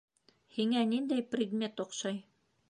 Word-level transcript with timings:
Һиңә 0.55 0.81
ниндәй 0.93 1.27
предмет 1.35 1.85
оҡшай? 1.85 2.19